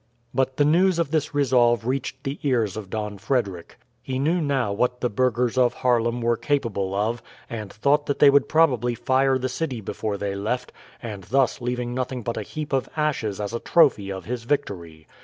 [0.33, 3.77] But the news of this resolve reached the ears of Don Frederick.
[4.01, 8.31] He knew now what the burghers of Haarlem were capable of, and thought that they
[8.31, 12.73] would probably fire the city before they left, and thus leaving nothing but a heap
[12.73, 15.05] of ashes as a trophy of his victory.